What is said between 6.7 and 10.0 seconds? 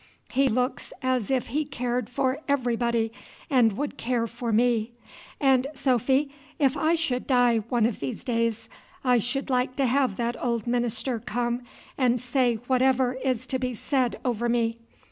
I should die one of these days, I should like to